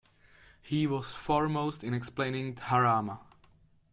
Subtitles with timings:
[0.63, 3.19] He was foremost in explaining Dharma.